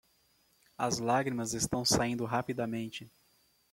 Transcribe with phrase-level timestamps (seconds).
[0.79, 3.07] As lágrimas estão saindo rapidamente.